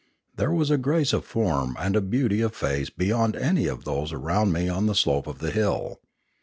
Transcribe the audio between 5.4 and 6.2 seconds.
hill.